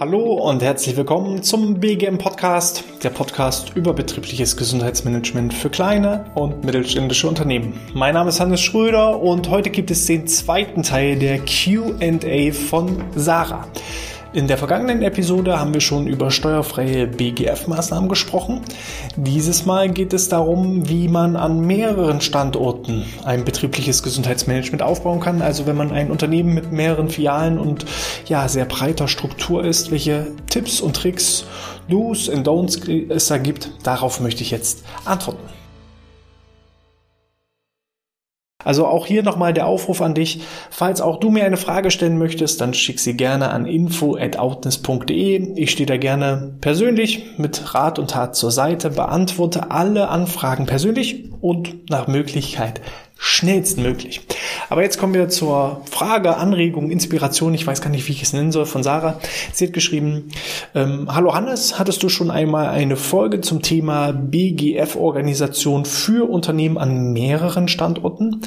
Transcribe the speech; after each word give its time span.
Hallo 0.00 0.34
und 0.34 0.62
herzlich 0.62 0.96
willkommen 0.96 1.42
zum 1.42 1.80
BGM 1.80 2.18
Podcast, 2.18 2.84
der 3.02 3.10
Podcast 3.10 3.72
über 3.74 3.92
betriebliches 3.92 4.56
Gesundheitsmanagement 4.56 5.52
für 5.52 5.70
kleine 5.70 6.26
und 6.36 6.62
mittelständische 6.62 7.26
Unternehmen. 7.26 7.80
Mein 7.94 8.14
Name 8.14 8.28
ist 8.28 8.38
Hannes 8.38 8.60
Schröder 8.60 9.20
und 9.20 9.50
heute 9.50 9.70
gibt 9.70 9.90
es 9.90 10.06
den 10.06 10.28
zweiten 10.28 10.84
Teil 10.84 11.18
der 11.18 11.40
QA 11.40 12.52
von 12.52 13.02
Sarah. 13.16 13.66
In 14.34 14.46
der 14.46 14.58
vergangenen 14.58 15.00
Episode 15.00 15.58
haben 15.58 15.72
wir 15.72 15.80
schon 15.80 16.06
über 16.06 16.30
steuerfreie 16.30 17.06
BGF-Maßnahmen 17.06 18.10
gesprochen. 18.10 18.60
Dieses 19.16 19.64
Mal 19.64 19.88
geht 19.88 20.12
es 20.12 20.28
darum, 20.28 20.86
wie 20.86 21.08
man 21.08 21.34
an 21.34 21.60
mehreren 21.60 22.20
Standorten 22.20 23.06
ein 23.24 23.46
betriebliches 23.46 24.02
Gesundheitsmanagement 24.02 24.82
aufbauen 24.82 25.20
kann. 25.20 25.40
Also 25.40 25.64
wenn 25.64 25.76
man 25.76 25.92
ein 25.92 26.10
Unternehmen 26.10 26.52
mit 26.52 26.70
mehreren 26.72 27.08
Filialen 27.08 27.58
und 27.58 27.86
ja, 28.26 28.46
sehr 28.48 28.66
breiter 28.66 29.08
Struktur 29.08 29.64
ist, 29.64 29.90
welche 29.90 30.26
Tipps 30.50 30.82
und 30.82 30.94
Tricks, 30.94 31.46
Do's 31.88 32.28
und 32.28 32.46
Don'ts 32.46 33.10
es 33.10 33.28
da 33.28 33.38
gibt, 33.38 33.70
darauf 33.82 34.20
möchte 34.20 34.42
ich 34.42 34.50
jetzt 34.50 34.84
antworten. 35.06 35.57
Also 38.68 38.86
auch 38.86 39.06
hier 39.06 39.22
nochmal 39.22 39.54
der 39.54 39.66
Aufruf 39.66 40.02
an 40.02 40.12
dich. 40.12 40.42
Falls 40.68 41.00
auch 41.00 41.20
du 41.20 41.30
mir 41.30 41.46
eine 41.46 41.56
Frage 41.56 41.90
stellen 41.90 42.18
möchtest, 42.18 42.60
dann 42.60 42.74
schick 42.74 43.00
sie 43.00 43.16
gerne 43.16 43.48
an 43.48 43.64
info.outness.de. 43.64 45.54
Ich 45.58 45.70
stehe 45.70 45.86
da 45.86 45.96
gerne 45.96 46.52
persönlich 46.60 47.38
mit 47.38 47.74
Rat 47.74 47.98
und 47.98 48.10
Tat 48.10 48.36
zur 48.36 48.50
Seite, 48.50 48.90
beantworte 48.90 49.70
alle 49.70 50.10
Anfragen 50.10 50.66
persönlich 50.66 51.32
und 51.40 51.88
nach 51.88 52.08
Möglichkeit 52.08 52.82
schnellstmöglich. 53.20 54.20
Aber 54.70 54.82
jetzt 54.82 54.96
kommen 54.96 55.12
wir 55.12 55.28
zur 55.28 55.82
Frage, 55.90 56.36
Anregung, 56.36 56.90
Inspiration, 56.90 57.52
ich 57.52 57.66
weiß 57.66 57.82
gar 57.82 57.90
nicht, 57.90 58.06
wie 58.06 58.12
ich 58.12 58.22
es 58.22 58.32
nennen 58.32 58.52
soll, 58.52 58.64
von 58.64 58.84
Sarah. 58.84 59.18
Sie 59.52 59.66
hat 59.66 59.72
geschrieben, 59.72 60.30
ähm, 60.76 61.12
Hallo 61.12 61.34
Hannes, 61.34 61.80
hattest 61.80 62.00
du 62.04 62.08
schon 62.08 62.30
einmal 62.30 62.68
eine 62.68 62.96
Folge 62.96 63.40
zum 63.40 63.60
Thema 63.60 64.12
BGF-Organisation 64.12 65.84
für 65.84 66.30
Unternehmen 66.30 66.78
an 66.78 67.12
mehreren 67.12 67.66
Standorten? 67.66 68.42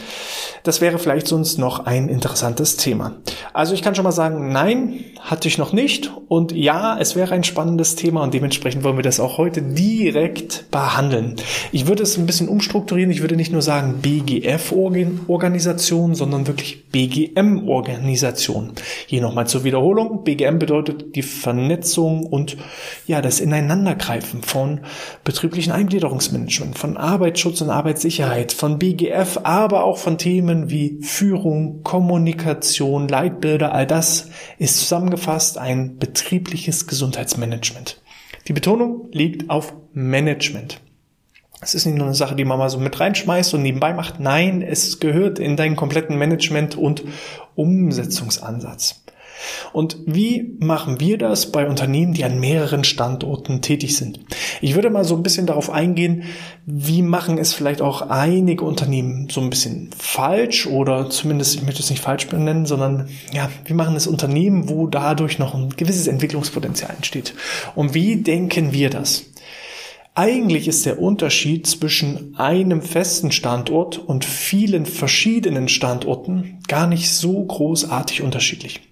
Das 0.63 0.79
wäre 0.79 0.99
vielleicht 0.99 1.27
sonst 1.27 1.57
noch 1.57 1.85
ein 1.85 2.07
interessantes 2.07 2.77
Thema. 2.77 3.17
Also 3.51 3.73
ich 3.73 3.81
kann 3.81 3.93
schon 3.93 4.05
mal 4.05 4.11
sagen, 4.13 4.53
nein, 4.53 5.03
hatte 5.21 5.47
ich 5.47 5.59
noch 5.59 5.71
nicht. 5.71 6.11
Und 6.27 6.51
ja, 6.51 6.97
es 6.99 7.15
wäre 7.15 7.35
ein 7.35 7.43
spannendes 7.43 7.95
Thema 7.95 8.23
und 8.23 8.33
dementsprechend 8.33 8.83
wollen 8.83 8.97
wir 8.97 9.03
das 9.03 9.19
auch 9.19 9.37
heute 9.37 9.61
direkt 9.61 10.65
behandeln. 10.71 11.35
Ich 11.71 11.85
würde 11.87 12.01
es 12.03 12.17
ein 12.17 12.25
bisschen 12.25 12.49
umstrukturieren. 12.49 13.11
Ich 13.11 13.21
würde 13.21 13.35
nicht 13.35 13.51
nur 13.51 13.61
sagen 13.61 13.99
BGF-Organisation, 14.01 16.15
sondern 16.15 16.47
wirklich 16.47 16.89
BGM-Organisation. 16.89 18.71
Hier 19.05 19.21
nochmal 19.21 19.45
zur 19.45 19.63
Wiederholung. 19.63 20.23
BGM 20.23 20.57
bedeutet 20.57 21.15
die 21.15 21.21
Vernetzung 21.21 22.25
und 22.25 22.57
ja, 23.05 23.21
das 23.21 23.39
Ineinandergreifen 23.39 24.41
von 24.41 24.79
betrieblichen 25.23 25.71
Eingliederungsmanagement, 25.71 26.79
von 26.79 26.97
Arbeitsschutz 26.97 27.61
und 27.61 27.69
Arbeitssicherheit, 27.69 28.53
von 28.53 28.79
BGF, 28.79 29.41
aber 29.43 29.83
auch 29.83 29.97
von 29.97 30.17
Themen 30.17 30.71
wie 30.71 30.97
Führung, 31.01 31.83
Kommunikation, 31.83 33.07
Leitbilder, 33.07 33.73
all 33.73 33.85
das 33.85 34.29
ist 34.57 34.89
zusammengefasst 35.11 35.57
ein 35.57 35.97
betriebliches 35.97 36.87
Gesundheitsmanagement. 36.87 38.01
Die 38.47 38.53
Betonung 38.53 39.09
liegt 39.11 39.49
auf 39.49 39.73
Management. 39.93 40.79
Es 41.61 41.75
ist 41.75 41.85
nicht 41.85 41.97
nur 41.97 42.07
eine 42.07 42.15
Sache, 42.15 42.35
die 42.35 42.45
man 42.45 42.57
mal 42.57 42.69
so 42.69 42.79
mit 42.79 42.99
reinschmeißt 42.99 43.53
und 43.53 43.61
nebenbei 43.61 43.93
macht. 43.93 44.19
Nein, 44.19 44.61
es 44.61 44.99
gehört 44.99 45.37
in 45.37 45.57
deinen 45.57 45.75
kompletten 45.75 46.17
Management- 46.17 46.75
und 46.75 47.03
Umsetzungsansatz. 47.55 49.03
Und 49.73 49.97
wie 50.05 50.55
machen 50.59 50.99
wir 50.99 51.17
das 51.17 51.51
bei 51.51 51.67
Unternehmen, 51.67 52.13
die 52.13 52.23
an 52.23 52.39
mehreren 52.39 52.83
Standorten 52.83 53.61
tätig 53.61 53.95
sind? 53.95 54.19
Ich 54.61 54.75
würde 54.75 54.89
mal 54.89 55.03
so 55.03 55.15
ein 55.15 55.23
bisschen 55.23 55.45
darauf 55.45 55.69
eingehen, 55.69 56.23
wie 56.65 57.01
machen 57.01 57.37
es 57.37 57.53
vielleicht 57.53 57.81
auch 57.81 58.03
einige 58.09 58.65
Unternehmen 58.65 59.27
so 59.29 59.41
ein 59.41 59.49
bisschen 59.49 59.89
falsch 59.97 60.67
oder 60.67 61.09
zumindest, 61.09 61.55
ich 61.55 61.63
möchte 61.63 61.81
es 61.81 61.89
nicht 61.89 62.01
falsch 62.01 62.27
benennen, 62.27 62.65
sondern 62.65 63.09
ja, 63.33 63.49
wie 63.65 63.73
machen 63.73 63.95
es 63.95 64.07
Unternehmen, 64.07 64.69
wo 64.69 64.87
dadurch 64.87 65.39
noch 65.39 65.55
ein 65.55 65.69
gewisses 65.75 66.07
Entwicklungspotenzial 66.07 66.93
entsteht? 66.95 67.33
Und 67.75 67.93
wie 67.93 68.17
denken 68.17 68.73
wir 68.73 68.89
das? 68.89 69.25
Eigentlich 70.13 70.67
ist 70.67 70.85
der 70.85 70.99
Unterschied 70.99 71.65
zwischen 71.65 72.35
einem 72.35 72.81
festen 72.81 73.31
Standort 73.31 73.97
und 73.97 74.25
vielen 74.25 74.85
verschiedenen 74.85 75.69
Standorten 75.69 76.59
gar 76.67 76.85
nicht 76.85 77.09
so 77.11 77.41
großartig 77.45 78.21
unterschiedlich. 78.21 78.90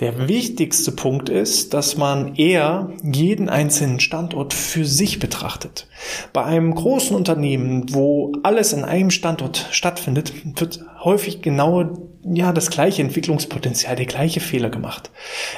Der 0.00 0.28
wichtigste 0.28 0.92
Punkt 0.92 1.28
ist, 1.28 1.74
dass 1.74 1.96
man 1.96 2.34
eher 2.36 2.90
jeden 3.02 3.48
einzelnen 3.48 4.00
Standort 4.00 4.54
für 4.54 4.84
sich 4.84 5.18
betrachtet. 5.18 5.86
Bei 6.32 6.44
einem 6.44 6.74
großen 6.74 7.14
Unternehmen, 7.14 7.92
wo 7.94 8.32
alles 8.42 8.72
in 8.72 8.84
einem 8.84 9.10
Standort 9.10 9.68
stattfindet, 9.70 10.32
wird 10.58 10.80
häufig 11.04 11.42
genau 11.42 12.08
ja 12.24 12.52
das 12.52 12.70
gleiche 12.70 13.02
Entwicklungspotenzial, 13.02 13.96
der 13.96 14.06
gleiche 14.06 14.40
Fehler 14.40 14.70
gemacht. 14.70 15.10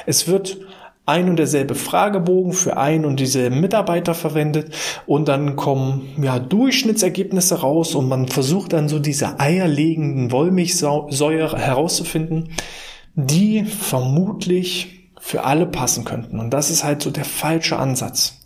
Es 0.05 0.27
wird 0.27 0.57
ein 1.05 1.29
und 1.29 1.37
derselbe 1.37 1.75
Fragebogen 1.75 2.53
für 2.53 2.77
ein 2.77 3.05
und 3.05 3.19
dieselben 3.19 3.61
Mitarbeiter 3.61 4.15
verwendet 4.15 4.73
und 5.05 5.27
dann 5.27 5.55
kommen 5.55 6.15
ja 6.21 6.39
Durchschnittsergebnisse 6.39 7.61
raus 7.61 7.93
und 7.93 8.07
man 8.07 8.27
versucht 8.27 8.73
dann 8.73 8.89
so 8.89 8.97
diese 8.97 9.39
eierlegenden 9.39 10.31
Wollmilchsäure 10.31 11.57
herauszufinden, 11.59 12.49
die 13.15 13.63
vermutlich 13.63 15.11
für 15.19 15.43
alle 15.43 15.65
passen 15.65 16.05
könnten. 16.05 16.39
Und 16.39 16.51
das 16.51 16.69
ist 16.69 16.83
halt 16.83 17.01
so 17.01 17.11
der 17.11 17.25
falsche 17.25 17.77
Ansatz. 17.77 18.41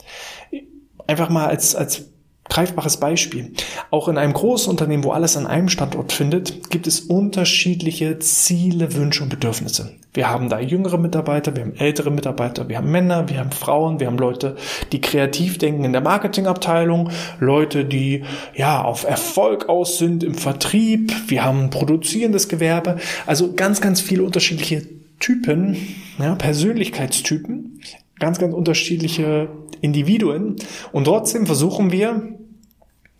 Einfach 1.07 1.29
mal 1.29 1.47
als, 1.47 1.75
als 1.75 2.11
greifbares 2.49 2.97
Beispiel. 2.97 3.53
Auch 3.91 4.07
in 4.07 4.17
einem 4.17 4.33
großen 4.33 4.69
Unternehmen, 4.69 5.03
wo 5.03 5.11
alles 5.11 5.37
an 5.37 5.47
einem 5.47 5.69
Standort 5.69 6.11
findet, 6.11 6.69
gibt 6.69 6.87
es 6.87 6.99
unterschiedliche 7.01 8.19
Ziele, 8.19 8.95
Wünsche 8.95 9.23
und 9.23 9.29
Bedürfnisse. 9.29 9.93
Wir 10.13 10.27
haben 10.29 10.49
da 10.49 10.59
jüngere 10.59 10.97
Mitarbeiter, 10.97 11.55
wir 11.55 11.61
haben 11.61 11.75
ältere 11.75 12.09
Mitarbeiter, 12.09 12.67
wir 12.67 12.77
haben 12.77 12.91
Männer, 12.91 13.29
wir 13.29 13.39
haben 13.39 13.51
Frauen, 13.51 13.99
wir 13.99 14.07
haben 14.07 14.17
Leute, 14.17 14.55
die 14.91 15.01
kreativ 15.01 15.59
denken 15.59 15.83
in 15.83 15.93
der 15.93 16.01
Marketingabteilung, 16.01 17.11
Leute, 17.39 17.85
die 17.85 18.23
ja 18.55 18.81
auf 18.81 19.03
Erfolg 19.03 19.69
aus 19.69 19.99
sind 19.99 20.23
im 20.23 20.33
Vertrieb, 20.33 21.13
wir 21.27 21.45
haben 21.45 21.69
produzierendes 21.69 22.49
Gewerbe, 22.49 22.97
also 23.27 23.53
ganz, 23.53 23.81
ganz 23.81 24.01
viele 24.01 24.23
unterschiedliche 24.23 24.87
Typen, 25.19 25.77
ja, 26.17 26.33
Persönlichkeitstypen, 26.33 27.81
ganz, 28.19 28.39
ganz 28.39 28.53
unterschiedliche 28.53 29.49
Individuen 29.81 30.55
und 30.91 31.05
trotzdem 31.05 31.45
versuchen 31.45 31.91
wir, 31.91 32.38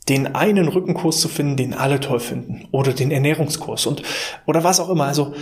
den 0.09 0.35
einen 0.35 0.67
Rückenkurs 0.67 1.21
zu 1.21 1.29
finden, 1.29 1.55
den 1.55 1.73
alle 1.73 1.99
toll 1.99 2.19
finden 2.19 2.67
oder 2.71 2.93
den 2.93 3.11
Ernährungskurs 3.11 3.85
und 3.85 4.01
oder 4.45 4.63
was 4.63 4.79
auch 4.79 4.89
immer. 4.89 5.05
Also 5.05 5.33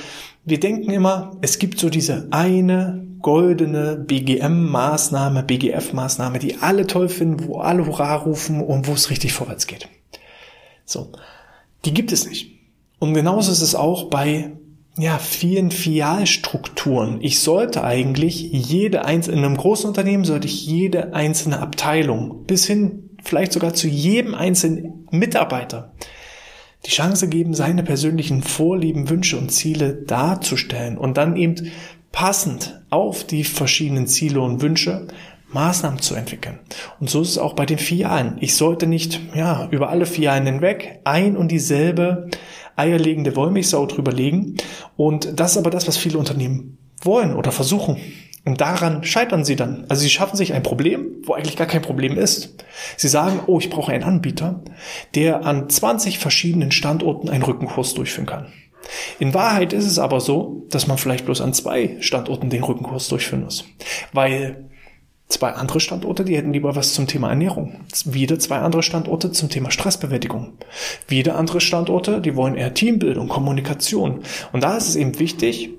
wir 0.45 0.59
denken 0.59 0.91
immer, 0.91 1.31
es 1.41 1.57
gibt 1.57 1.79
so 1.79 1.89
diese 1.89 2.27
eine 2.31 3.05
goldene 3.21 3.95
BGM-Maßnahme, 3.95 5.43
BGF-Maßnahme, 5.43 6.39
die 6.39 6.57
alle 6.57 6.85
toll 6.85 7.09
finden, 7.09 7.47
wo 7.47 7.59
alle 7.59 7.85
Hurra 7.85 8.15
rufen 8.15 8.61
und 8.61 8.87
wo 8.87 8.93
es 8.93 9.09
richtig 9.09 9.33
vorwärts 9.33 9.67
geht. 9.67 9.87
So, 10.85 11.11
die 11.85 11.93
gibt 11.93 12.11
es 12.11 12.27
nicht. 12.27 12.51
Und 12.99 13.13
genauso 13.13 13.51
ist 13.51 13.61
es 13.61 13.75
auch 13.75 14.09
bei 14.09 14.51
ja, 14.97 15.19
vielen 15.19 15.71
Filialstrukturen. 15.71 17.19
Ich 17.21 17.39
sollte 17.39 17.83
eigentlich 17.83 18.41
jede 18.51 19.05
einzelne, 19.05 19.37
in 19.37 19.45
einem 19.45 19.57
großen 19.57 19.87
Unternehmen 19.87 20.25
sollte 20.25 20.47
ich 20.47 20.65
jede 20.65 21.13
einzelne 21.13 21.59
Abteilung 21.59 22.45
bis 22.45 22.65
hin 22.65 23.06
vielleicht 23.23 23.51
sogar 23.51 23.73
zu 23.73 23.87
jedem 23.87 24.35
einzelnen 24.35 25.07
Mitarbeiter 25.11 25.93
die 26.85 26.91
Chance 26.91 27.27
geben, 27.27 27.53
seine 27.53 27.83
persönlichen 27.83 28.43
Vorlieben, 28.43 29.09
Wünsche 29.09 29.37
und 29.37 29.51
Ziele 29.51 29.93
darzustellen 29.93 30.97
und 30.97 31.17
dann 31.17 31.35
eben 31.35 31.71
passend 32.11 32.81
auf 32.89 33.25
die 33.25 33.43
verschiedenen 33.43 34.07
Ziele 34.07 34.41
und 34.41 34.61
Wünsche 34.61 35.07
Maßnahmen 35.49 35.99
zu 35.99 36.15
entwickeln. 36.15 36.59
Und 36.99 37.09
so 37.09 37.21
ist 37.21 37.29
es 37.29 37.37
auch 37.37 37.53
bei 37.53 37.65
den 37.65 37.77
Filialen. 37.77 38.37
Ich 38.41 38.55
sollte 38.55 38.85
nicht, 38.85 39.19
ja, 39.33 39.67
über 39.71 39.89
alle 39.89 40.05
Filialen 40.05 40.45
hinweg 40.45 40.99
ein 41.03 41.37
und 41.37 41.51
dieselbe 41.51 42.29
eierlegende 42.75 43.35
Wollmilchsau 43.35 43.85
drüber 43.85 44.11
legen. 44.11 44.57
Und 44.97 45.39
das 45.39 45.51
ist 45.51 45.57
aber 45.57 45.69
das, 45.69 45.87
was 45.87 45.97
viele 45.97 46.17
Unternehmen 46.17 46.77
wollen 47.01 47.35
oder 47.35 47.51
versuchen. 47.51 47.97
Und 48.47 48.61
daran 48.61 49.03
scheitern 49.03 49.43
sie 49.43 49.57
dann. 49.57 49.83
Also 49.89 50.03
sie 50.03 50.09
schaffen 50.09 50.37
sich 50.37 50.53
ein 50.53 50.63
Problem, 50.63 51.17
wo 51.23 51.33
eigentlich 51.33 51.57
gar 51.57 51.67
kein 51.67 51.81
Problem 51.81 52.17
ist. 52.17 52.55
Sie 52.95 53.09
sagen, 53.09 53.41
oh, 53.45 53.59
ich 53.59 53.69
brauche 53.69 53.91
einen 53.91 54.05
Anbieter, 54.05 54.61
der 55.15 55.45
an 55.45 55.69
20 55.69 56.17
verschiedenen 56.17 56.71
Standorten 56.71 57.27
einen 57.27 57.43
Rückenkurs 57.43 57.93
durchführen 57.93 58.25
kann. 58.25 58.45
In 59.19 59.33
Wahrheit 59.33 59.73
ist 59.73 59.85
es 59.85 59.99
aber 59.99 60.21
so, 60.21 60.65
dass 60.69 60.87
man 60.87 60.97
vielleicht 60.97 61.25
bloß 61.25 61.41
an 61.41 61.53
zwei 61.53 61.97
Standorten 61.99 62.49
den 62.49 62.63
Rückenkurs 62.63 63.09
durchführen 63.09 63.43
muss. 63.43 63.65
Weil 64.13 64.69
zwei 65.27 65.51
andere 65.51 65.81
Standorte, 65.81 66.23
die 66.23 66.37
hätten 66.37 66.53
lieber 66.53 66.73
was 66.73 66.93
zum 66.93 67.05
Thema 67.05 67.27
Ernährung. 67.27 67.81
Wieder 68.05 68.39
zwei 68.39 68.59
andere 68.59 68.81
Standorte 68.81 69.33
zum 69.33 69.49
Thema 69.49 69.71
Stressbewältigung. 69.71 70.53
Wieder 71.09 71.35
andere 71.35 71.59
Standorte, 71.59 72.21
die 72.21 72.37
wollen 72.37 72.55
eher 72.55 72.73
Teambildung, 72.73 73.27
Kommunikation. 73.27 74.21
Und 74.53 74.63
da 74.63 74.77
ist 74.77 74.87
es 74.87 74.95
eben 74.95 75.19
wichtig, 75.19 75.71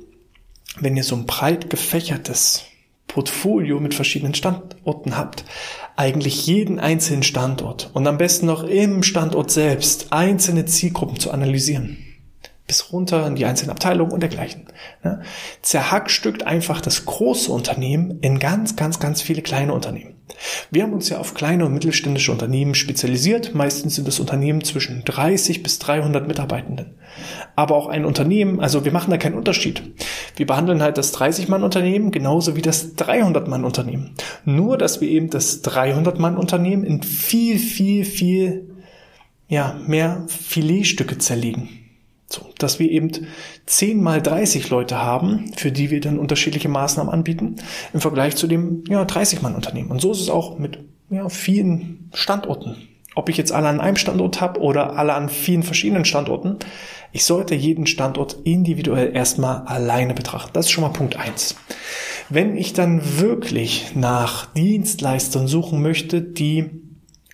wenn 0.81 0.97
ihr 0.97 1.05
so 1.05 1.17
ein 1.17 1.27
breit 1.27 1.71
gefächertes 1.71 2.65
Portfolio 3.07 3.81
mit 3.81 3.95
verschiedenen 3.95 4.35
Standorten 4.35 5.17
habt, 5.17 5.45
eigentlich 5.97 6.47
jeden 6.47 6.79
einzelnen 6.79 7.23
Standort 7.23 7.91
und 7.95 8.07
am 8.07 8.19
besten 8.19 8.47
noch 8.47 8.63
im 8.65 9.03
Standort 9.03 9.51
selbst 9.51 10.13
einzelne 10.13 10.67
Zielgruppen 10.67 11.19
zu 11.19 11.31
analysieren 11.31 12.05
bis 12.69 12.93
runter 12.93 13.27
in 13.27 13.35
die 13.35 13.47
einzelnen 13.47 13.71
Abteilungen 13.71 14.13
und 14.13 14.21
dergleichen. 14.21 14.67
Ne? 15.03 15.23
Zerhackstückt 15.63 16.47
einfach 16.47 16.81
das 16.81 17.05
große 17.07 17.51
Unternehmen 17.51 18.21
in 18.21 18.39
ganz, 18.39 18.77
ganz, 18.77 19.01
ganz 19.01 19.23
viele 19.23 19.43
kleine 19.43 19.73
Unternehmen. 19.73 20.18
Wir 20.71 20.83
haben 20.83 20.93
uns 20.93 21.09
ja 21.09 21.19
auf 21.19 21.35
kleine 21.35 21.67
und 21.67 21.75
mittelständische 21.75 22.33
Unternehmen 22.33 22.75
spezialisiert. 22.75 23.55
Meistens 23.55 23.97
sind 23.97 24.09
es 24.09 24.21
Unternehmen 24.21 24.63
zwischen 24.63 25.05
30 25.05 25.63
bis 25.63 25.79
300 25.79 26.27
Mitarbeitenden. 26.27 26.95
Aber 27.57 27.77
auch 27.77 27.89
ein 27.89 28.05
Unternehmen, 28.05 28.61
also 28.61 28.85
wir 28.85 28.93
machen 28.93 29.11
da 29.11 29.17
keinen 29.17 29.37
Unterschied. 29.37 29.83
Wir 30.37 30.47
behandeln 30.47 30.83
halt 30.83 30.99
das 30.99 31.15
30-Mann-Unternehmen 31.15 32.11
genauso 32.11 32.57
wie 32.57 32.63
das 32.63 32.97
300-Mann-Unternehmen. 32.97 34.15
Nur, 34.45 34.79
dass 34.79 35.01
wir 35.01 35.09
eben 35.09 35.31
das 35.31 35.65
300-Mann-Unternehmen 35.65 36.85
in 36.85 37.03
viel, 37.03 37.59
viel, 37.59 38.05
viel 38.05 38.71
ja, 39.49 39.77
mehr 39.87 40.25
Filetstücke 40.29 41.19
zerlegen. 41.19 41.78
So, 42.31 42.43
dass 42.59 42.79
wir 42.79 42.91
eben 42.91 43.11
10 43.65 44.03
mal 44.03 44.21
30 44.21 44.69
Leute 44.69 45.01
haben, 45.03 45.51
für 45.57 45.73
die 45.73 45.91
wir 45.91 46.01
dann 46.01 46.19
unterschiedliche 46.19 46.69
Maßnahmen 46.69 47.11
anbieten, 47.13 47.57
im 47.95 48.01
Vergleich 48.03 48.37
zu 48.37 48.47
dem 48.47 48.85
ja, 48.87 49.03
30-Mann-Unternehmen. 49.03 49.91
Und 49.91 50.03
so 50.03 50.13
ist 50.13 50.21
es 50.21 50.29
auch 50.29 50.59
mit 50.59 50.79
ja, 51.09 51.31
vielen 51.31 52.11
Standorten. 52.13 52.77
Ob 53.15 53.31
ich 53.31 53.39
jetzt 53.39 53.51
alle 53.51 53.69
an 53.69 53.81
einem 53.81 53.97
Standort 53.97 54.43
habe 54.43 54.61
oder 54.61 54.97
alle 54.97 55.15
an 55.15 55.31
vielen 55.31 55.63
verschiedenen 55.63 56.05
Standorten, 56.05 56.59
ich 57.13 57.25
sollte 57.25 57.55
jeden 57.55 57.87
Standort 57.87 58.37
individuell 58.45 59.17
erstmal 59.17 59.63
alleine 59.63 60.13
betrachten. 60.13 60.51
Das 60.53 60.67
ist 60.67 60.73
schon 60.73 60.83
mal 60.83 60.91
Punkt 60.91 61.17
eins. 61.17 61.57
Wenn 62.29 62.59
ich 62.59 62.75
dann 62.75 63.19
wirklich 63.19 63.93
nach 63.95 64.53
Dienstleistern 64.53 65.49
suchen 65.49 65.81
möchte, 65.81 66.21
die 66.21 66.88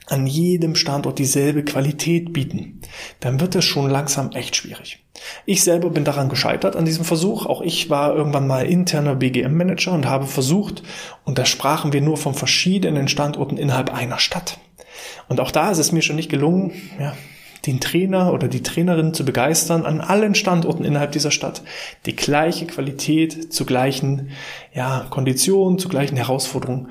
an 0.06 0.26
jedem 0.26 0.74
Standort 0.74 1.18
dieselbe 1.18 1.64
Qualität 1.64 2.32
bieten, 2.32 2.80
dann 3.20 3.40
wird 3.40 3.54
es 3.54 3.64
schon 3.64 3.88
langsam 3.88 4.32
echt 4.32 4.56
schwierig. 4.56 5.04
Ich 5.46 5.62
selber 5.62 5.90
bin 5.90 6.04
daran 6.04 6.28
gescheitert 6.28 6.76
an 6.76 6.84
diesem 6.84 7.04
Versuch. 7.04 7.46
Auch 7.46 7.62
ich 7.62 7.88
war 7.88 8.14
irgendwann 8.14 8.46
mal 8.46 8.66
interner 8.66 9.14
BGM-Manager 9.14 9.92
und 9.92 10.06
habe 10.06 10.26
versucht, 10.26 10.82
und 11.24 11.38
da 11.38 11.46
sprachen 11.46 11.92
wir 11.92 12.02
nur 12.02 12.16
von 12.16 12.34
verschiedenen 12.34 13.08
Standorten 13.08 13.56
innerhalb 13.56 13.94
einer 13.94 14.18
Stadt. 14.18 14.58
Und 15.28 15.40
auch 15.40 15.50
da 15.50 15.70
ist 15.70 15.78
es 15.78 15.92
mir 15.92 16.02
schon 16.02 16.16
nicht 16.16 16.30
gelungen, 16.30 16.72
ja, 17.00 17.14
den 17.66 17.80
Trainer 17.80 18.32
oder 18.34 18.48
die 18.48 18.62
Trainerin 18.62 19.14
zu 19.14 19.24
begeistern, 19.24 19.86
an 19.86 20.02
allen 20.02 20.34
Standorten 20.34 20.84
innerhalb 20.84 21.12
dieser 21.12 21.30
Stadt 21.30 21.62
die 22.04 22.14
gleiche 22.14 22.66
Qualität 22.66 23.54
zu 23.54 23.64
gleichen 23.64 24.30
ja, 24.74 25.06
Konditionen, 25.08 25.78
zu 25.78 25.88
gleichen 25.88 26.16
Herausforderungen 26.16 26.88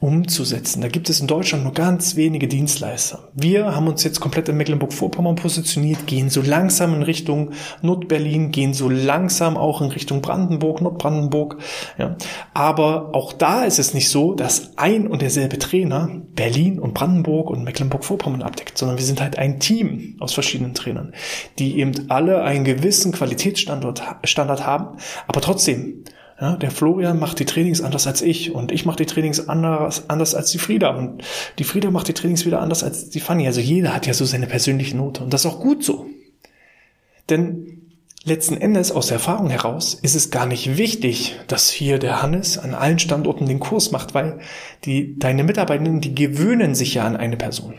umzusetzen. 0.00 0.80
Da 0.80 0.88
gibt 0.88 1.10
es 1.10 1.20
in 1.20 1.26
Deutschland 1.26 1.62
nur 1.62 1.74
ganz 1.74 2.16
wenige 2.16 2.48
Dienstleister. 2.48 3.28
Wir 3.34 3.76
haben 3.76 3.86
uns 3.86 4.02
jetzt 4.02 4.18
komplett 4.18 4.48
in 4.48 4.56
Mecklenburg-Vorpommern 4.56 5.36
positioniert, 5.36 6.06
gehen 6.06 6.30
so 6.30 6.40
langsam 6.40 6.94
in 6.94 7.02
Richtung 7.02 7.50
Nordberlin, 7.82 8.50
gehen 8.50 8.72
so 8.72 8.88
langsam 8.88 9.58
auch 9.58 9.82
in 9.82 9.90
Richtung 9.90 10.22
Brandenburg, 10.22 10.80
Nordbrandenburg. 10.80 11.58
Ja. 11.98 12.16
Aber 12.54 13.14
auch 13.14 13.34
da 13.34 13.64
ist 13.64 13.78
es 13.78 13.92
nicht 13.92 14.08
so, 14.08 14.34
dass 14.34 14.78
ein 14.78 15.06
und 15.06 15.20
derselbe 15.20 15.58
Trainer 15.58 16.08
Berlin 16.34 16.78
und 16.78 16.94
Brandenburg 16.94 17.50
und 17.50 17.62
Mecklenburg-Vorpommern 17.62 18.40
abdeckt, 18.40 18.78
sondern 18.78 18.96
wir 18.96 19.04
sind 19.04 19.20
halt 19.20 19.36
ein 19.36 19.60
Team 19.60 20.16
aus 20.18 20.32
verschiedenen 20.32 20.72
Trainern, 20.72 21.12
die 21.58 21.78
eben 21.78 22.08
alle 22.08 22.42
einen 22.42 22.64
gewissen 22.64 23.12
Qualitätsstandard 23.12 24.02
Standard 24.24 24.66
haben, 24.66 24.96
aber 25.26 25.42
trotzdem 25.42 26.04
ja, 26.40 26.56
der 26.56 26.70
Florian 26.70 27.18
macht 27.18 27.38
die 27.38 27.44
Trainings 27.44 27.82
anders 27.82 28.06
als 28.06 28.22
ich 28.22 28.54
und 28.54 28.72
ich 28.72 28.86
mache 28.86 28.96
die 28.96 29.06
Trainings 29.06 29.48
anders, 29.48 30.08
anders 30.08 30.34
als 30.34 30.50
die 30.50 30.58
Frieda 30.58 30.96
und 30.96 31.22
die 31.58 31.64
Frieda 31.64 31.90
macht 31.90 32.08
die 32.08 32.14
Trainings 32.14 32.46
wieder 32.46 32.60
anders 32.62 32.82
als 32.82 33.10
die 33.10 33.20
Fanny. 33.20 33.46
Also 33.46 33.60
jeder 33.60 33.94
hat 33.94 34.06
ja 34.06 34.14
so 34.14 34.24
seine 34.24 34.46
persönliche 34.46 34.96
Note 34.96 35.22
und 35.22 35.34
das 35.34 35.44
ist 35.44 35.50
auch 35.50 35.60
gut 35.60 35.84
so. 35.84 36.06
Denn 37.28 37.82
letzten 38.24 38.56
Endes 38.56 38.90
aus 38.90 39.08
der 39.08 39.16
Erfahrung 39.16 39.50
heraus 39.50 39.94
ist 39.94 40.14
es 40.14 40.30
gar 40.30 40.46
nicht 40.46 40.78
wichtig, 40.78 41.38
dass 41.46 41.68
hier 41.68 41.98
der 41.98 42.22
Hannes 42.22 42.56
an 42.56 42.74
allen 42.74 42.98
Standorten 42.98 43.46
den 43.46 43.60
Kurs 43.60 43.90
macht, 43.90 44.14
weil 44.14 44.40
die, 44.86 45.18
deine 45.18 45.44
Mitarbeitenden, 45.44 46.00
die 46.00 46.14
gewöhnen 46.14 46.74
sich 46.74 46.94
ja 46.94 47.04
an 47.04 47.16
eine 47.16 47.36
Person. 47.36 47.74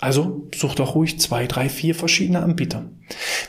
Also 0.00 0.48
such 0.54 0.76
doch 0.76 0.94
ruhig 0.94 1.18
zwei, 1.18 1.46
drei, 1.46 1.68
vier 1.68 1.94
verschiedene 1.94 2.40
Anbieter. 2.40 2.84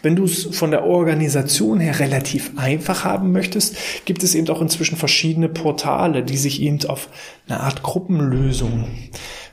Wenn 0.01 0.15
du 0.15 0.23
es 0.23 0.55
von 0.55 0.71
der 0.71 0.85
Organisation 0.85 1.79
her 1.79 1.99
relativ 1.99 2.57
einfach 2.57 3.03
haben 3.03 3.31
möchtest, 3.31 3.75
gibt 4.05 4.23
es 4.23 4.33
eben 4.33 4.49
auch 4.49 4.61
inzwischen 4.61 4.97
verschiedene 4.97 5.49
Portale, 5.49 6.23
die 6.23 6.37
sich 6.37 6.61
eben 6.61 6.83
auf 6.87 7.09
eine 7.47 7.59
Art 7.59 7.83
Gruppenlösung, 7.83 8.87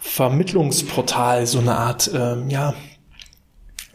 Vermittlungsportal, 0.01 1.47
so 1.47 1.59
eine 1.59 1.77
Art, 1.77 2.11
ähm, 2.15 2.49
ja, 2.49 2.75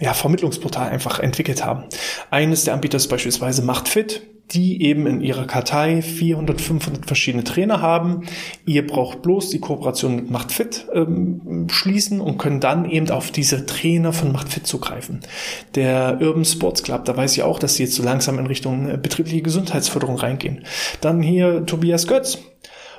ja, 0.02 0.14
Vermittlungsportal 0.14 0.90
einfach 0.90 1.20
entwickelt 1.20 1.64
haben. 1.64 1.86
Eines 2.30 2.66
der 2.66 2.74
Anbieter 2.74 2.98
ist 2.98 3.08
beispielsweise 3.08 3.62
MachtFit 3.62 4.22
die 4.52 4.84
eben 4.84 5.08
in 5.08 5.22
ihrer 5.22 5.46
Kartei 5.46 6.02
400, 6.02 6.60
500 6.60 7.06
verschiedene 7.06 7.44
Trainer 7.44 7.82
haben. 7.82 8.24
Ihr 8.66 8.86
braucht 8.86 9.22
bloß 9.22 9.50
die 9.50 9.60
Kooperation 9.60 10.16
mit 10.16 10.30
MachtFit 10.30 10.88
ähm, 10.94 11.68
schließen 11.70 12.20
und 12.20 12.38
können 12.38 12.60
dann 12.60 12.90
eben 12.90 13.10
auf 13.12 13.32
diese 13.32 13.66
Trainer 13.66 14.12
von 14.12 14.32
MachtFit 14.32 14.68
zugreifen. 14.68 15.22
Der 15.76 16.20
Urban 16.22 16.46
Sports 16.46 16.84
Club, 16.84 17.06
da 17.06 17.16
weiß 17.16 17.34
ich 17.38 17.44
auch, 17.44 17.60
dass 17.60 17.76
sie 17.76 17.84
jetzt 17.84 17.96
so 17.96 18.04
langsam 18.04 18.40
in 18.40 18.48
Richtung 18.48 18.90
äh, 18.90 18.98
betriebliche 18.98 19.42
Gesundheitsförderung 19.42 20.18
reingehen. 20.18 20.66
Dann 21.00 21.22
hier 21.22 21.66
Tobias 21.66 22.08
Götz 22.08 22.40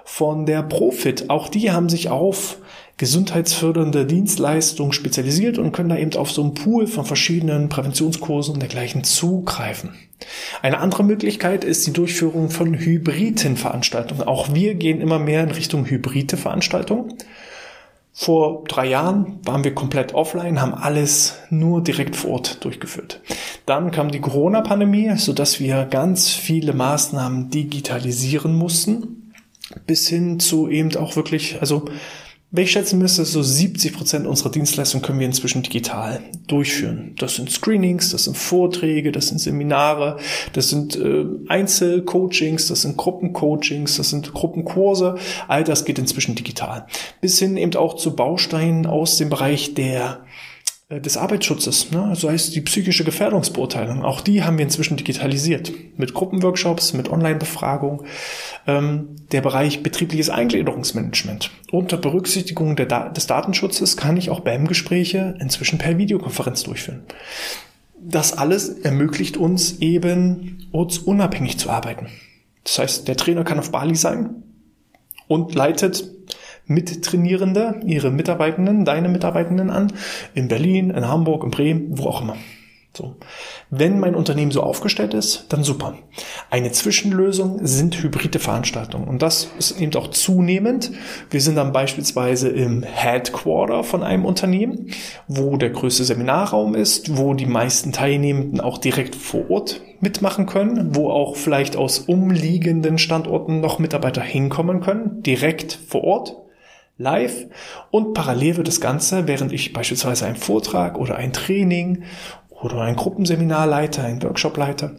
von 0.04 0.46
der 0.46 0.62
Profit. 0.62 1.28
Auch 1.28 1.48
die 1.48 1.70
haben 1.70 1.88
sich 1.88 2.08
auf 2.08 2.56
gesundheitsfördernde 3.02 4.06
Dienstleistungen 4.06 4.92
spezialisiert 4.92 5.58
und 5.58 5.72
können 5.72 5.88
da 5.88 5.96
eben 5.96 6.14
auf 6.14 6.30
so 6.30 6.40
einen 6.40 6.54
Pool 6.54 6.86
von 6.86 7.04
verschiedenen 7.04 7.68
Präventionskursen 7.68 8.54
und 8.54 8.60
dergleichen 8.60 9.02
zugreifen. 9.02 9.96
Eine 10.62 10.78
andere 10.78 11.02
Möglichkeit 11.02 11.64
ist 11.64 11.84
die 11.84 11.92
Durchführung 11.92 12.48
von 12.48 12.74
hybriden 12.74 13.56
Veranstaltungen. 13.56 14.22
Auch 14.22 14.54
wir 14.54 14.76
gehen 14.76 15.00
immer 15.00 15.18
mehr 15.18 15.42
in 15.42 15.50
Richtung 15.50 15.84
hybride 15.84 16.36
Veranstaltungen. 16.36 17.14
Vor 18.12 18.62
drei 18.68 18.86
Jahren 18.86 19.40
waren 19.42 19.64
wir 19.64 19.74
komplett 19.74 20.14
offline, 20.14 20.60
haben 20.60 20.72
alles 20.72 21.38
nur 21.50 21.82
direkt 21.82 22.14
vor 22.14 22.30
Ort 22.30 22.64
durchgeführt. 22.64 23.20
Dann 23.66 23.90
kam 23.90 24.12
die 24.12 24.20
Corona-Pandemie, 24.20 25.16
sodass 25.16 25.58
wir 25.58 25.86
ganz 25.86 26.28
viele 26.28 26.72
Maßnahmen 26.72 27.50
digitalisieren 27.50 28.54
mussten, 28.54 29.32
bis 29.88 30.06
hin 30.06 30.38
zu 30.38 30.68
eben 30.68 30.94
auch 30.94 31.16
wirklich, 31.16 31.60
also 31.60 31.86
wenn 32.54 32.64
ich 32.64 32.70
schätzen 32.70 32.98
müsste, 32.98 33.24
so 33.24 33.42
70 33.42 33.94
Prozent 33.94 34.26
unserer 34.26 34.50
Dienstleistungen 34.50 35.02
können 35.02 35.18
wir 35.18 35.26
inzwischen 35.26 35.62
digital 35.62 36.20
durchführen. 36.46 37.14
Das 37.18 37.36
sind 37.36 37.50
Screenings, 37.50 38.10
das 38.10 38.24
sind 38.24 38.36
Vorträge, 38.36 39.10
das 39.10 39.28
sind 39.28 39.38
Seminare, 39.38 40.18
das 40.52 40.68
sind 40.68 40.94
äh, 40.94 41.24
Einzelcoachings, 41.48 42.68
das 42.68 42.82
sind 42.82 42.98
Gruppencoachings, 42.98 43.96
das 43.96 44.10
sind 44.10 44.34
Gruppenkurse. 44.34 45.16
All 45.48 45.64
das 45.64 45.86
geht 45.86 45.98
inzwischen 45.98 46.34
digital. 46.34 46.86
Bis 47.22 47.38
hin 47.38 47.56
eben 47.56 47.74
auch 47.74 47.96
zu 47.96 48.14
Bausteinen 48.14 48.84
aus 48.84 49.16
dem 49.16 49.30
Bereich 49.30 49.72
der 49.72 50.20
des 51.00 51.16
Arbeitsschutzes, 51.16 51.90
ne? 51.90 52.14
so 52.14 52.28
heißt 52.30 52.54
die 52.54 52.60
psychische 52.60 53.04
Gefährdungsbeurteilung. 53.04 54.04
Auch 54.04 54.20
die 54.20 54.42
haben 54.42 54.58
wir 54.58 54.64
inzwischen 54.64 54.96
digitalisiert. 54.96 55.72
Mit 55.96 56.14
Gruppenworkshops, 56.14 56.92
mit 56.92 57.10
Online-Befragung. 57.10 58.04
Ähm, 58.66 59.16
der 59.32 59.40
Bereich 59.40 59.82
betriebliches 59.82 60.30
Eingliederungsmanagement. 60.30 61.50
Unter 61.70 61.96
Berücksichtigung 61.96 62.76
da 62.76 63.08
des 63.08 63.26
Datenschutzes 63.26 63.96
kann 63.96 64.16
ich 64.16 64.30
auch 64.30 64.40
BAM-Gespräche 64.40 65.36
inzwischen 65.40 65.78
per 65.78 65.98
Videokonferenz 65.98 66.64
durchführen. 66.64 67.02
Das 67.98 68.36
alles 68.36 68.68
ermöglicht 68.68 69.36
uns 69.36 69.78
eben, 69.78 70.68
ortsunabhängig 70.72 71.58
zu 71.58 71.70
arbeiten. 71.70 72.08
Das 72.64 72.78
heißt, 72.78 73.08
der 73.08 73.16
Trainer 73.16 73.44
kann 73.44 73.58
auf 73.58 73.70
Bali 73.70 73.94
sein 73.94 74.42
und 75.28 75.54
leitet 75.54 76.04
Mittrainierende, 76.66 77.80
ihre 77.84 78.10
Mitarbeitenden, 78.10 78.84
deine 78.84 79.08
Mitarbeitenden 79.08 79.70
an, 79.70 79.92
in 80.34 80.48
Berlin, 80.48 80.90
in 80.90 81.08
Hamburg, 81.08 81.44
in 81.44 81.50
Bremen, 81.50 81.98
wo 81.98 82.08
auch 82.08 82.22
immer. 82.22 82.36
So. 82.94 83.16
Wenn 83.70 84.00
mein 84.00 84.14
Unternehmen 84.14 84.50
so 84.50 84.62
aufgestellt 84.62 85.14
ist, 85.14 85.46
dann 85.48 85.64
super. 85.64 85.94
Eine 86.50 86.72
Zwischenlösung 86.72 87.66
sind 87.66 88.02
hybride 88.02 88.38
Veranstaltungen. 88.38 89.08
Und 89.08 89.22
das 89.22 89.48
ist 89.58 89.80
eben 89.80 89.94
auch 89.96 90.08
zunehmend. 90.08 90.90
Wir 91.30 91.40
sind 91.40 91.54
dann 91.54 91.72
beispielsweise 91.72 92.50
im 92.50 92.82
Headquarter 92.82 93.82
von 93.82 94.02
einem 94.02 94.26
Unternehmen, 94.26 94.90
wo 95.26 95.56
der 95.56 95.70
größte 95.70 96.04
Seminarraum 96.04 96.74
ist, 96.74 97.16
wo 97.16 97.32
die 97.32 97.46
meisten 97.46 97.92
Teilnehmenden 97.92 98.60
auch 98.60 98.76
direkt 98.76 99.14
vor 99.14 99.50
Ort 99.50 99.80
mitmachen 100.00 100.44
können, 100.44 100.94
wo 100.94 101.10
auch 101.10 101.36
vielleicht 101.36 101.76
aus 101.76 102.00
umliegenden 102.00 102.98
Standorten 102.98 103.60
noch 103.60 103.78
Mitarbeiter 103.78 104.20
hinkommen 104.20 104.80
können, 104.80 105.22
direkt 105.22 105.78
vor 105.88 106.04
Ort 106.04 106.36
live 106.98 107.46
und 107.90 108.14
parallel 108.14 108.58
wird 108.58 108.68
das 108.68 108.80
Ganze, 108.80 109.26
während 109.26 109.52
ich 109.52 109.72
beispielsweise 109.72 110.26
einen 110.26 110.36
Vortrag 110.36 110.98
oder 110.98 111.16
ein 111.16 111.32
Training 111.32 112.04
oder 112.62 112.80
ein 112.80 112.96
Gruppenseminar 112.96 113.66
leite, 113.66 114.02
ein 114.02 114.22
Workshop 114.22 114.56
leite, 114.56 114.96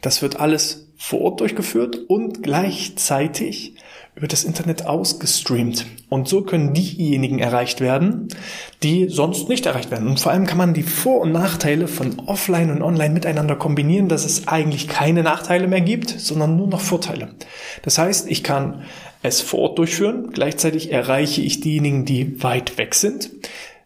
Das 0.00 0.22
wird 0.22 0.40
alles 0.40 0.88
vor 0.96 1.20
Ort 1.20 1.40
durchgeführt 1.40 1.98
und 2.08 2.42
gleichzeitig 2.42 3.74
über 4.14 4.26
das 4.26 4.44
Internet 4.44 4.86
ausgestreamt. 4.86 5.86
Und 6.08 6.26
so 6.26 6.42
können 6.42 6.74
diejenigen 6.74 7.38
erreicht 7.38 7.80
werden, 7.80 8.28
die 8.82 9.08
sonst 9.08 9.48
nicht 9.48 9.66
erreicht 9.66 9.90
werden. 9.90 10.08
Und 10.08 10.20
vor 10.20 10.32
allem 10.32 10.46
kann 10.46 10.58
man 10.58 10.74
die 10.74 10.82
Vor- 10.82 11.20
und 11.20 11.32
Nachteile 11.32 11.86
von 11.86 12.18
Offline 12.26 12.70
und 12.70 12.82
Online 12.82 13.14
miteinander 13.14 13.56
kombinieren, 13.56 14.08
dass 14.08 14.24
es 14.24 14.48
eigentlich 14.48 14.88
keine 14.88 15.22
Nachteile 15.22 15.68
mehr 15.68 15.80
gibt, 15.80 16.10
sondern 16.10 16.56
nur 16.56 16.66
noch 16.66 16.80
Vorteile. 16.80 17.28
Das 17.82 17.98
heißt, 17.98 18.30
ich 18.30 18.42
kann 18.42 18.82
es 19.22 19.40
vor 19.40 19.60
Ort 19.60 19.78
durchführen, 19.78 20.30
gleichzeitig 20.32 20.92
erreiche 20.92 21.42
ich 21.42 21.60
diejenigen, 21.60 22.04
die 22.04 22.42
weit 22.42 22.78
weg 22.78 22.94
sind 22.94 23.30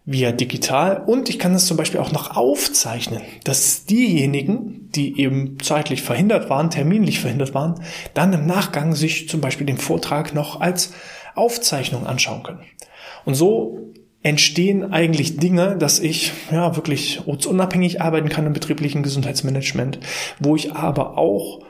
via 0.07 0.33
digital 0.33 1.03
und 1.07 1.31
ich 1.31 1.39
kann 1.39 1.55
das 1.55 1.67
zum 1.67 1.79
Beispiel 1.79 2.01
auch 2.01 2.13
noch 2.13 2.37
aufzeichnen, 2.37 3.23
dass 3.45 3.87
diejenigen, 3.87 4.91
die 4.91 5.19
eben 5.19 5.59
zeitlich 5.61 6.03
verhindert 6.03 6.51
waren, 6.51 6.71
terminlich 6.71 7.21
verhindert 7.21 7.55
waren, 7.55 7.83
dann 8.13 8.33
im 8.35 8.47
Nachgang 8.47 8.95
sich 8.95 9.29
zum 9.29 9.41
Beispiel 9.41 9.67
den 9.67 9.79
Vortrag 9.79 10.35
noch 10.35 10.61
als 10.61 10.93
Aufzeichnung 11.35 12.07
anschauen 12.07 12.43
können. 12.43 12.61
Und 13.25 13.35
so 13.35 13.79
entstehen 14.23 14.93
eigentlich 14.93 15.39
Dinge, 15.39 15.77
dass 15.77 16.01
ich 16.01 16.33
ja 16.51 16.77
wirklich 16.77 17.27
unabhängig 17.27 18.01
arbeiten 18.01 18.29
kann 18.29 18.47
im 18.47 18.53
betrieblichen 18.53 19.03
Gesundheitsmanagement, 19.03 20.01
wo 20.39 20.55
ich 20.55 20.73
aber 20.73 21.17
auch 21.17 21.61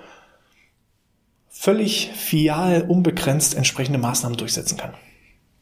völlig 1.51 2.11
fial, 2.15 2.83
unbegrenzt 2.83 3.57
entsprechende 3.57 3.99
Maßnahmen 3.99 4.37
durchsetzen 4.37 4.77
kann. 4.77 4.95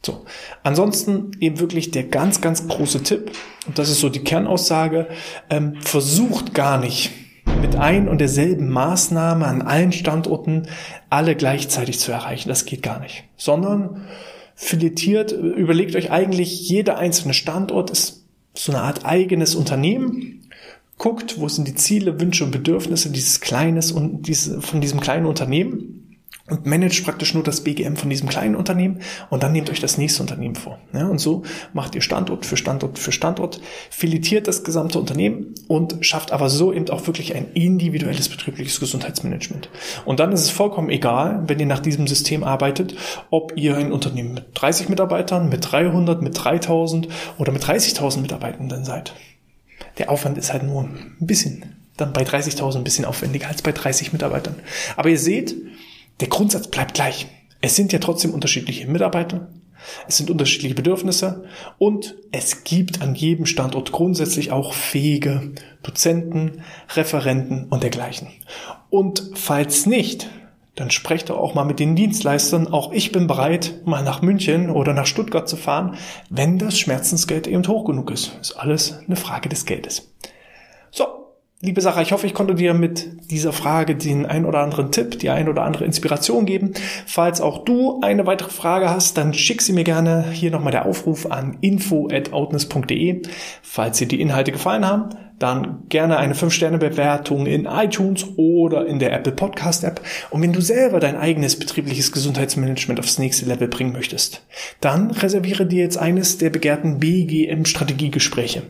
So. 0.05 0.25
Ansonsten 0.65 1.31
eben 1.41 1.61
wirklich 1.61 1.93
der 1.93 2.05
ganz, 2.05 2.41
ganz 2.41 2.67
große 2.67 3.03
Tipp, 3.03 3.31
und 3.67 3.79
das 3.79 3.89
ist 3.89 4.01
so 4.01 4.09
die 4.09 4.25
Kernaussage, 4.25 5.09
ähm, 5.49 5.77
versucht 5.81 6.55
gar 6.55 6.79
nicht 6.79 7.13
mit 7.61 7.77
ein 7.77 8.09
und 8.09 8.21
derselben 8.21 8.69
Maßnahme 8.69 9.47
an 9.47 9.63
allen 9.63 9.93
Standorten 9.93 10.67
alle 11.11 11.37
gleichzeitig 11.37 12.01
zu 12.01 12.11
erreichen. 12.11 12.49
Das 12.49 12.65
geht 12.65 12.83
gar 12.83 12.99
nicht. 12.99 13.25
Sondern 13.37 14.05
filetiert, 14.55 15.33
überlegt 15.33 15.95
euch 15.95 16.11
eigentlich, 16.11 16.69
jeder 16.69 16.99
einzelne 16.99 17.35
Standort 17.35 17.91
ist 17.91 18.25
so 18.55 18.73
eine 18.73 18.83
Art 18.83 19.05
eigenes 19.05 19.55
Unternehmen. 19.55 20.49
Guckt, 20.99 21.41
wo 21.41 21.49
sind 21.49 21.67
die 21.67 21.75
Ziele, 21.75 22.21
Wünsche 22.21 22.45
und 22.45 22.51
Bedürfnisse 22.51 23.11
dieses 23.11 23.41
kleines 23.41 23.93
und 23.93 24.23
diese, 24.29 24.61
von 24.61 24.81
diesem 24.81 25.01
kleinen 25.01 25.27
Unternehmen 25.27 26.02
und 26.53 26.67
managt 26.67 27.03
praktisch 27.03 27.33
nur 27.33 27.43
das 27.43 27.63
BGM 27.63 27.97
von 27.97 28.11
diesem 28.11 28.29
kleinen 28.29 28.57
Unternehmen 28.57 29.01
und 29.31 29.43
dann 29.43 29.53
nehmt 29.53 29.71
euch 29.71 29.81
das 29.81 29.97
nächste 29.97 30.21
Unternehmen 30.21 30.55
vor. 30.55 30.79
Ja, 30.93 31.07
und 31.07 31.19
so 31.19 31.45
macht 31.73 31.95
ihr 31.95 32.03
Standort 32.03 32.45
für 32.45 32.59
Standort 32.59 32.99
für 32.99 33.11
Standort, 33.11 33.59
filetiert 33.89 34.47
das 34.47 34.63
gesamte 34.63 34.99
Unternehmen 34.99 35.55
und 35.67 36.05
schafft 36.05 36.31
aber 36.31 36.51
so 36.51 36.71
eben 36.71 36.91
auch 36.91 37.07
wirklich 37.07 37.35
ein 37.35 37.53
individuelles 37.55 38.29
betriebliches 38.29 38.81
Gesundheitsmanagement. 38.81 39.71
Und 40.05 40.21
dann 40.21 40.31
ist 40.31 40.43
es 40.43 40.51
vollkommen 40.51 40.91
egal, 40.91 41.43
wenn 41.47 41.59
ihr 41.59 41.65
nach 41.65 41.81
diesem 41.81 42.07
System 42.07 42.45
arbeitet, 42.45 42.97
ob 43.31 43.55
ihr 43.57 43.79
ein 43.79 43.91
Unternehmen 43.91 44.35
mit 44.35 44.45
30 44.53 44.91
Mitarbeitern, 44.91 45.49
mit 45.49 45.73
300, 45.73 46.21
mit 46.21 46.45
3000 46.45 47.09
oder 47.39 47.51
mit 47.51 47.65
30.000 47.65 48.21
Mitarbeitenden 48.21 48.85
seid. 48.85 49.15
Der 49.97 50.11
Aufwand 50.11 50.37
ist 50.37 50.53
halt 50.53 50.65
nur 50.65 50.83
ein 50.83 51.17
bisschen, 51.19 51.77
dann 51.97 52.13
bei 52.13 52.25
30.000 52.25 52.77
ein 52.77 52.85
bisschen 52.85 53.07
aufwendiger 53.07 53.49
als 53.49 53.63
bei 53.63 53.73
30 53.73 54.13
Mitarbeitern. 54.13 54.57
Aber 54.97 55.09
ihr 55.09 55.19
seht, 55.19 55.55
der 56.21 56.29
Grundsatz 56.29 56.69
bleibt 56.69 56.95
gleich. 56.95 57.27
Es 57.61 57.77
sind 57.77 57.93
ja 57.93 57.99
trotzdem 57.99 58.35
unterschiedliche 58.35 58.87
Mitarbeiter, 58.87 59.49
es 60.09 60.17
sind 60.17 60.31
unterschiedliche 60.31 60.75
Bedürfnisse 60.75 61.45
und 61.79 62.17
es 62.31 62.65
gibt 62.65 63.03
an 63.03 63.15
jedem 63.15 63.47
Standort 63.47 63.93
grundsätzlich 63.93 64.53
auch 64.53 64.75
fähige 64.75 65.53
Dozenten, 65.83 66.63
Referenten 66.95 67.67
und 67.69 67.83
dergleichen. 67.83 68.29
Und 68.91 69.31
falls 69.35 69.87
nicht, 69.87 70.29
dann 70.75 70.91
sprecht 70.91 71.29
doch 71.29 71.37
auch 71.37 71.55
mal 71.55 71.65
mit 71.65 71.81
den 71.81 71.97
Dienstleistern. 71.97 72.67
Auch 72.67 72.93
ich 72.93 73.13
bin 73.13 73.27
bereit, 73.27 73.83
mal 73.85 74.03
nach 74.03 74.23
München 74.23 74.71
oder 74.71 74.95
nach 74.95 75.07
Stuttgart 75.07 75.49
zu 75.49 75.57
fahren, 75.57 75.97
wenn 76.31 76.59
das 76.59 76.79
Schmerzensgeld 76.79 77.47
eben 77.47 77.67
hoch 77.69 77.85
genug 77.85 78.11
ist. 78.11 78.39
Ist 78.41 78.53
alles 78.53 78.99
eine 79.07 79.17
Frage 79.17 79.49
des 79.49 79.67
Geldes. 79.67 80.15
So, 80.91 81.07
Liebe 81.65 81.81
Sarah, 81.81 82.03
ich 82.03 82.11
hoffe, 82.11 82.27
ich 82.27 82.35
konnte 82.35 82.57
dir 82.57 82.75
mit 82.75 83.31
dieser 83.31 83.53
Frage 83.53 83.95
den 83.95 84.27
ein 84.27 84.47
oder 84.47 84.59
anderen 84.59 84.91
Tipp, 84.91 85.21
die 85.21 85.31
ein 85.31 85.49
oder 85.49 85.63
andere 85.63 85.85
Inspiration 85.85 86.45
geben. 86.45 86.73
Falls 87.07 87.41
auch 87.41 87.65
du 87.65 88.01
eine 88.03 88.27
weitere 88.27 88.51
Frage 88.51 88.91
hast, 88.91 89.17
dann 89.17 89.33
schick 89.33 89.63
sie 89.63 89.73
mir 89.73 89.85
gerne. 89.85 90.25
Hier 90.33 90.51
nochmal 90.51 90.73
der 90.73 90.87
Aufruf 90.87 91.31
an 91.31 91.59
info.outness.de. 91.61 93.23
Falls 93.63 93.99
dir 93.99 94.09
die 94.09 94.21
Inhalte 94.21 94.51
gefallen 94.51 94.85
haben, 94.85 95.11
dann 95.43 95.89
gerne 95.89 96.19
eine 96.19 96.35
5-Sterne-Bewertung 96.35 97.47
in 97.47 97.67
iTunes 97.67 98.27
oder 98.37 98.87
in 98.87 98.99
der 98.99 99.13
Apple 99.13 99.33
Podcast 99.33 99.83
App. 99.83 100.01
Und 100.31 100.41
wenn 100.43 100.53
du 100.53 100.61
selber 100.61 101.01
dein 101.01 101.17
eigenes 101.17 101.59
betriebliches 101.59 102.13
Gesundheitsmanagement 102.13 103.01
aufs 103.01 103.19
nächste 103.19 103.47
Level 103.47 103.69
bringen 103.69 103.93
möchtest, 103.93 104.47
dann 104.81 105.11
reserviere 105.11 105.67
dir 105.67 105.83
jetzt 105.83 105.99
eines 105.99 106.39
der 106.39 106.51
begehrten 106.51 107.01
BGM-Strategiegespräche. 107.01 108.63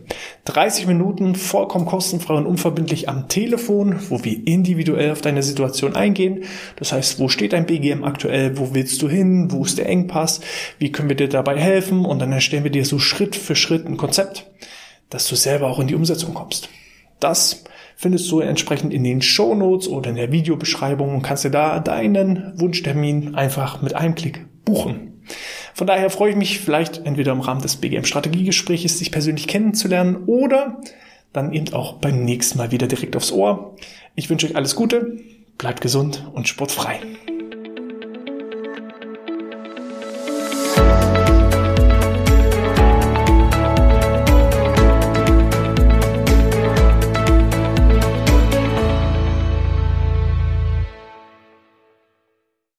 30 0.46 0.86
Minuten 0.86 1.34
vollkommen 1.34 1.84
kostenfrei 1.84 2.34
und 2.34 2.46
unverbindlich 2.46 3.08
am 3.08 3.28
Telefon, 3.28 3.98
wo 4.08 4.24
wir 4.24 4.46
individuell 4.46 5.12
auf 5.12 5.20
deine 5.20 5.42
Situation 5.42 5.94
eingehen. 5.94 6.44
Das 6.76 6.92
heißt, 6.92 7.18
wo 7.18 7.28
steht 7.28 7.52
dein 7.52 7.66
BGM 7.66 8.04
aktuell? 8.04 8.56
Wo 8.56 8.74
willst 8.74 9.02
du 9.02 9.08
hin? 9.08 9.48
Wo 9.50 9.64
ist 9.64 9.78
der 9.78 9.88
Engpass? 9.88 10.40
Wie 10.78 10.90
können 10.90 11.10
wir 11.10 11.16
dir 11.16 11.28
dabei 11.28 11.58
helfen? 11.58 12.04
Und 12.04 12.20
dann 12.20 12.32
erstellen 12.32 12.64
wir 12.64 12.70
dir 12.70 12.86
so 12.86 12.98
Schritt 12.98 13.36
für 13.36 13.56
Schritt 13.56 13.86
ein 13.86 13.96
Konzept 13.98 14.46
dass 15.12 15.28
du 15.28 15.36
selber 15.36 15.68
auch 15.68 15.78
in 15.78 15.86
die 15.86 15.94
Umsetzung 15.94 16.34
kommst. 16.34 16.68
Das 17.20 17.64
findest 17.96 18.30
du 18.30 18.40
entsprechend 18.40 18.92
in 18.92 19.04
den 19.04 19.22
Show 19.22 19.54
Notes 19.54 19.86
oder 19.88 20.10
in 20.10 20.16
der 20.16 20.32
Videobeschreibung 20.32 21.14
und 21.14 21.22
kannst 21.22 21.44
dir 21.44 21.50
da 21.50 21.78
deinen 21.78 22.52
Wunschtermin 22.58 23.34
einfach 23.34 23.82
mit 23.82 23.94
einem 23.94 24.14
Klick 24.14 24.46
buchen. 24.64 25.22
Von 25.74 25.86
daher 25.86 26.10
freue 26.10 26.30
ich 26.30 26.36
mich 26.36 26.58
vielleicht 26.58 27.06
entweder 27.06 27.32
im 27.32 27.40
Rahmen 27.40 27.62
des 27.62 27.76
BGM 27.76 28.04
Strategiegespräches 28.04 28.98
dich 28.98 29.12
persönlich 29.12 29.46
kennenzulernen 29.46 30.24
oder 30.26 30.80
dann 31.32 31.52
eben 31.52 31.72
auch 31.72 31.94
beim 31.94 32.24
nächsten 32.24 32.58
Mal 32.58 32.72
wieder 32.72 32.88
direkt 32.88 33.16
aufs 33.16 33.32
Ohr. 33.32 33.76
Ich 34.14 34.28
wünsche 34.28 34.46
euch 34.46 34.56
alles 34.56 34.76
Gute, 34.76 35.18
bleibt 35.56 35.80
gesund 35.80 36.28
und 36.34 36.48
sportfrei. 36.48 37.00